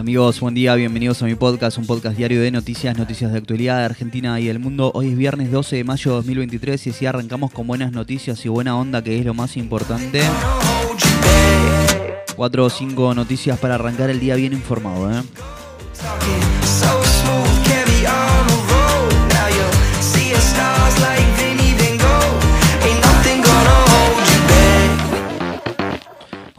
Amigos, 0.00 0.40
buen 0.40 0.54
día, 0.54 0.74
bienvenidos 0.76 1.20
a 1.20 1.26
mi 1.26 1.34
podcast, 1.34 1.76
un 1.76 1.86
podcast 1.86 2.16
diario 2.16 2.40
de 2.40 2.50
noticias, 2.50 2.96
noticias 2.96 3.32
de 3.32 3.38
actualidad 3.38 3.80
de 3.80 3.84
Argentina 3.84 4.40
y 4.40 4.46
del 4.46 4.58
mundo. 4.58 4.90
Hoy 4.94 5.08
es 5.08 5.16
viernes 5.16 5.52
12 5.52 5.76
de 5.76 5.84
mayo 5.84 6.12
de 6.12 6.16
2023 6.16 6.86
y 6.86 6.90
así 6.90 7.04
arrancamos 7.04 7.50
con 7.50 7.66
buenas 7.66 7.92
noticias 7.92 8.42
y 8.46 8.48
buena 8.48 8.78
onda, 8.78 9.04
que 9.04 9.18
es 9.18 9.26
lo 9.26 9.34
más 9.34 9.58
importante. 9.58 10.22
Cuatro 12.34 12.64
o 12.64 12.70
cinco 12.70 13.14
noticias 13.14 13.58
para 13.58 13.74
arrancar 13.74 14.08
el 14.08 14.20
día 14.20 14.36
bien 14.36 14.54
informado, 14.54 15.12
¿eh? 15.12 15.22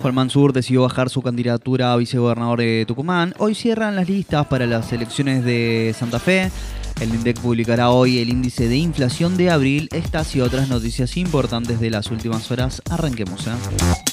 Juan 0.01 0.15
Mansur 0.15 0.51
decidió 0.51 0.81
bajar 0.81 1.09
su 1.11 1.21
candidatura 1.21 1.93
a 1.93 1.95
vicegobernador 1.95 2.59
de 2.59 2.85
Tucumán. 2.87 3.35
Hoy 3.37 3.53
cierran 3.53 3.95
las 3.95 4.09
listas 4.09 4.47
para 4.47 4.65
las 4.65 4.91
elecciones 4.91 5.45
de 5.45 5.95
Santa 5.97 6.17
Fe. 6.17 6.51
El 6.99 7.13
INDEC 7.13 7.39
publicará 7.39 7.91
hoy 7.91 8.17
el 8.17 8.29
índice 8.29 8.67
de 8.67 8.77
inflación 8.77 9.37
de 9.37 9.51
abril. 9.51 9.89
Estas 9.91 10.35
y 10.35 10.41
otras 10.41 10.69
noticias 10.69 11.17
importantes 11.17 11.79
de 11.79 11.91
las 11.91 12.09
últimas 12.09 12.49
horas. 12.49 12.81
Arranquemos. 12.89 13.45
¿eh? 13.45 14.10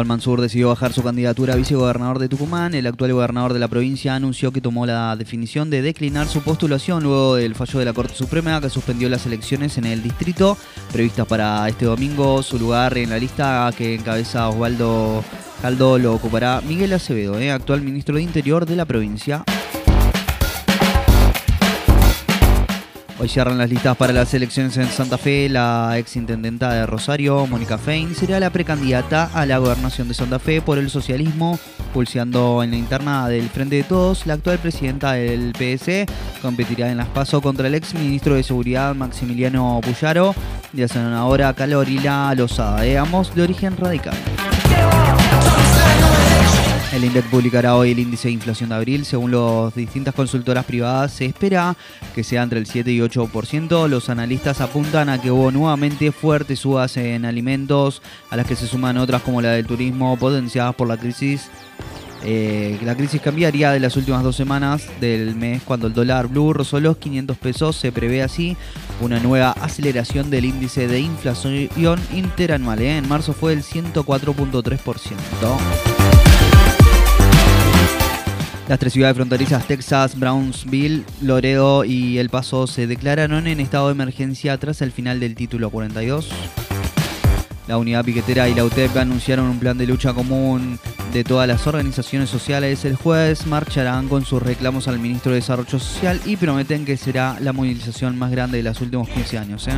Juan 0.00 0.08
Mansur 0.08 0.40
decidió 0.40 0.68
bajar 0.68 0.94
su 0.94 1.02
candidatura 1.02 1.52
a 1.52 1.56
vicegobernador 1.58 2.18
de 2.18 2.30
Tucumán. 2.30 2.72
El 2.72 2.86
actual 2.86 3.12
gobernador 3.12 3.52
de 3.52 3.58
la 3.58 3.68
provincia 3.68 4.14
anunció 4.14 4.50
que 4.50 4.62
tomó 4.62 4.86
la 4.86 5.14
definición 5.14 5.68
de 5.68 5.82
declinar 5.82 6.26
su 6.26 6.40
postulación 6.40 7.02
luego 7.02 7.34
del 7.34 7.54
fallo 7.54 7.80
de 7.80 7.84
la 7.84 7.92
Corte 7.92 8.14
Suprema 8.14 8.62
que 8.62 8.70
suspendió 8.70 9.10
las 9.10 9.26
elecciones 9.26 9.76
en 9.76 9.84
el 9.84 10.02
distrito 10.02 10.56
previstas 10.90 11.26
para 11.26 11.68
este 11.68 11.84
domingo. 11.84 12.42
Su 12.42 12.58
lugar 12.58 12.96
en 12.96 13.10
la 13.10 13.18
lista 13.18 13.70
que 13.76 13.94
encabeza 13.94 14.48
Osvaldo 14.48 15.22
Caldo 15.60 15.98
lo 15.98 16.14
ocupará 16.14 16.62
Miguel 16.62 16.94
Acevedo, 16.94 17.38
eh, 17.38 17.50
actual 17.50 17.82
ministro 17.82 18.16
de 18.16 18.22
Interior 18.22 18.64
de 18.64 18.76
la 18.76 18.86
provincia. 18.86 19.44
Hoy 23.20 23.28
cierran 23.28 23.58
las 23.58 23.68
listas 23.68 23.98
para 23.98 24.14
las 24.14 24.32
elecciones 24.32 24.78
en 24.78 24.86
Santa 24.86 25.18
Fe. 25.18 25.50
La 25.50 25.98
ex 25.98 26.16
intendenta 26.16 26.72
de 26.72 26.86
Rosario, 26.86 27.46
Mónica 27.46 27.76
Fein, 27.76 28.14
será 28.14 28.40
la 28.40 28.48
precandidata 28.48 29.30
a 29.34 29.44
la 29.44 29.58
gobernación 29.58 30.08
de 30.08 30.14
Santa 30.14 30.38
Fe 30.38 30.62
por 30.62 30.78
el 30.78 30.88
socialismo, 30.88 31.58
pulseando 31.92 32.62
en 32.62 32.70
la 32.70 32.78
interna 32.78 33.28
del 33.28 33.50
Frente 33.50 33.76
de 33.76 33.82
Todos. 33.82 34.24
La 34.24 34.34
actual 34.34 34.58
presidenta 34.58 35.12
del 35.12 35.52
PS 35.52 36.06
competirá 36.40 36.90
en 36.90 36.96
las 36.96 37.08
PASO 37.08 37.42
contra 37.42 37.66
el 37.66 37.74
ex 37.74 37.92
ministro 37.92 38.36
de 38.36 38.42
Seguridad, 38.42 38.94
Maximiliano 38.94 39.82
Puyaro, 39.84 40.34
y 40.72 40.80
la 40.80 40.88
senadora 40.88 41.52
Calorila 41.52 42.34
Lozada, 42.34 42.86
eh, 42.86 42.96
ambos 42.96 43.34
de 43.34 43.42
origen 43.42 43.76
radical. 43.76 44.16
El 46.92 47.04
INDEC 47.04 47.26
publicará 47.26 47.76
hoy 47.76 47.92
el 47.92 48.00
índice 48.00 48.26
de 48.26 48.34
inflación 48.34 48.70
de 48.70 48.74
abril. 48.74 49.04
Según 49.04 49.30
las 49.30 49.72
distintas 49.76 50.12
consultoras 50.12 50.64
privadas, 50.64 51.12
se 51.12 51.24
espera 51.24 51.76
que 52.16 52.24
sea 52.24 52.42
entre 52.42 52.58
el 52.58 52.66
7 52.66 52.90
y 52.90 52.98
8%. 52.98 53.86
Los 53.86 54.08
analistas 54.08 54.60
apuntan 54.60 55.08
a 55.08 55.20
que 55.20 55.30
hubo 55.30 55.52
nuevamente 55.52 56.10
fuertes 56.10 56.58
subas 56.58 56.96
en 56.96 57.24
alimentos, 57.24 58.02
a 58.28 58.36
las 58.36 58.44
que 58.44 58.56
se 58.56 58.66
suman 58.66 58.98
otras 58.98 59.22
como 59.22 59.40
la 59.40 59.52
del 59.52 59.66
turismo, 59.66 60.16
potenciadas 60.16 60.74
por 60.74 60.88
la 60.88 60.96
crisis. 60.96 61.48
Eh, 62.24 62.76
la 62.82 62.96
crisis 62.96 63.20
cambiaría 63.20 63.70
de 63.70 63.80
las 63.80 63.96
últimas 63.96 64.24
dos 64.24 64.36
semanas 64.36 64.82
del 65.00 65.36
mes 65.36 65.62
cuando 65.62 65.86
el 65.86 65.94
dólar 65.94 66.26
blue 66.26 66.52
rozó 66.52 66.80
los 66.80 66.96
500 66.96 67.38
pesos. 67.38 67.76
Se 67.76 67.92
prevé 67.92 68.24
así 68.24 68.56
una 69.00 69.20
nueva 69.20 69.52
aceleración 69.52 70.28
del 70.28 70.44
índice 70.44 70.88
de 70.88 70.98
inflación 70.98 71.68
interanual. 72.12 72.80
¿eh? 72.80 72.96
En 72.96 73.08
marzo 73.08 73.32
fue 73.32 73.52
el 73.52 73.62
104.3%. 73.62 75.89
Las 78.70 78.78
tres 78.78 78.92
ciudades 78.92 79.16
fronterizas, 79.16 79.66
Texas, 79.66 80.16
Brownsville, 80.16 81.02
Loredo 81.22 81.84
y 81.84 82.18
El 82.18 82.30
Paso, 82.30 82.68
se 82.68 82.86
declararon 82.86 83.48
en 83.48 83.58
estado 83.58 83.88
de 83.88 83.94
emergencia 83.94 84.56
tras 84.58 84.80
el 84.80 84.92
final 84.92 85.18
del 85.18 85.34
título 85.34 85.70
42. 85.70 86.28
La 87.66 87.78
unidad 87.78 88.04
piquetera 88.04 88.48
y 88.48 88.54
la 88.54 88.64
UTEP 88.64 88.96
anunciaron 88.96 89.46
un 89.46 89.58
plan 89.58 89.76
de 89.76 89.88
lucha 89.88 90.12
común 90.12 90.78
de 91.12 91.24
todas 91.24 91.48
las 91.48 91.66
organizaciones 91.66 92.30
sociales. 92.30 92.84
El 92.84 92.94
jueves 92.94 93.44
marcharán 93.48 94.06
con 94.06 94.24
sus 94.24 94.40
reclamos 94.40 94.86
al 94.86 95.00
ministro 95.00 95.32
de 95.32 95.40
Desarrollo 95.40 95.80
Social 95.80 96.20
y 96.24 96.36
prometen 96.36 96.84
que 96.84 96.96
será 96.96 97.38
la 97.40 97.52
movilización 97.52 98.16
más 98.16 98.30
grande 98.30 98.58
de 98.58 98.62
los 98.62 98.80
últimos 98.80 99.08
15 99.08 99.36
años. 99.36 99.66
¿eh? 99.66 99.72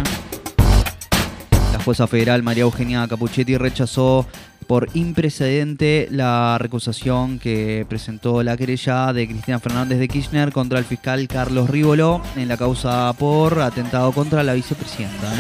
La 1.72 1.82
jueza 1.82 2.06
federal 2.06 2.42
María 2.42 2.64
Eugenia 2.64 3.08
Capuchetti 3.08 3.56
rechazó 3.56 4.26
por 4.72 4.88
imprecedente 4.94 6.08
la 6.10 6.56
recusación 6.58 7.38
que 7.38 7.84
presentó 7.90 8.42
la 8.42 8.56
querella 8.56 9.12
de 9.12 9.28
Cristina 9.28 9.60
Fernández 9.60 9.98
de 9.98 10.08
Kirchner 10.08 10.50
contra 10.50 10.78
el 10.78 10.86
fiscal 10.86 11.28
Carlos 11.28 11.68
Rívolo 11.68 12.22
en 12.36 12.48
la 12.48 12.56
causa 12.56 13.12
por 13.12 13.60
atentado 13.60 14.12
contra 14.12 14.42
la 14.42 14.54
vicepresidenta. 14.54 15.30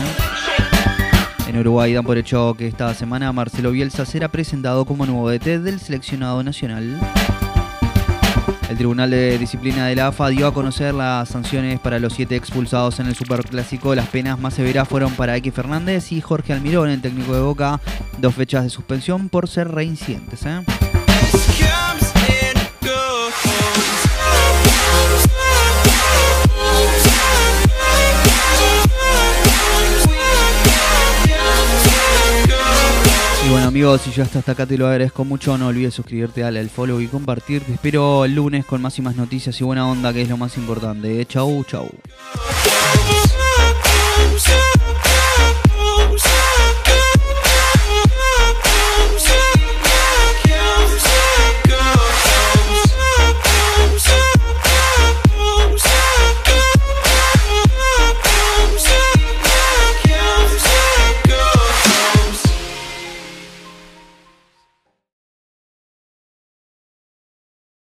En 1.48 1.58
Uruguay 1.58 1.94
dan 1.94 2.04
por 2.04 2.18
hecho 2.18 2.52
que 2.58 2.66
esta 2.66 2.92
semana 2.92 3.32
Marcelo 3.32 3.70
Bielsa 3.70 4.04
será 4.04 4.28
presentado 4.28 4.84
como 4.84 5.06
nuevo 5.06 5.30
DT 5.30 5.60
del 5.60 5.80
seleccionado 5.80 6.42
nacional. 6.42 7.00
El 8.72 8.78
Tribunal 8.78 9.10
de 9.10 9.36
Disciplina 9.36 9.86
de 9.86 9.94
la 9.94 10.06
AFA 10.06 10.28
dio 10.28 10.46
a 10.46 10.54
conocer 10.54 10.94
las 10.94 11.28
sanciones 11.28 11.78
para 11.78 11.98
los 11.98 12.14
siete 12.14 12.36
expulsados 12.36 13.00
en 13.00 13.06
el 13.06 13.14
Superclásico. 13.14 13.94
Las 13.94 14.08
penas 14.08 14.38
más 14.38 14.54
severas 14.54 14.88
fueron 14.88 15.12
para 15.12 15.36
X 15.36 15.52
Fernández 15.52 16.10
y 16.10 16.22
Jorge 16.22 16.54
Almirón, 16.54 16.88
el 16.88 17.02
técnico 17.02 17.34
de 17.34 17.42
Boca, 17.42 17.80
dos 18.16 18.34
fechas 18.34 18.64
de 18.64 18.70
suspensión 18.70 19.28
por 19.28 19.46
ser 19.46 19.68
reincidentes. 19.68 20.46
¿eh? 20.46 20.62
Amigos, 33.72 34.02
si 34.02 34.10
ya 34.10 34.24
hasta 34.24 34.52
acá 34.52 34.66
te 34.66 34.76
lo 34.76 34.86
agradezco 34.86 35.24
mucho, 35.24 35.56
no 35.56 35.68
olvides 35.68 35.94
suscribirte, 35.94 36.42
darle 36.42 36.60
al 36.60 36.68
follow 36.68 37.00
y 37.00 37.06
compartir. 37.06 37.62
Te 37.62 37.72
espero 37.72 38.26
el 38.26 38.34
lunes 38.34 38.66
con 38.66 38.82
más 38.82 38.98
y 38.98 39.00
más 39.00 39.16
noticias 39.16 39.58
y 39.62 39.64
buena 39.64 39.88
onda, 39.88 40.12
que 40.12 40.20
es 40.20 40.28
lo 40.28 40.36
más 40.36 40.58
importante. 40.58 41.24
Chau, 41.24 41.64
chau. 41.64 41.88